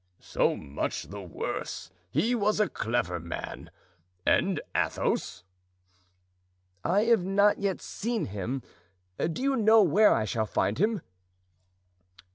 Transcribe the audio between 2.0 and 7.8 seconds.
He was a clever man. And Athos?" "I have not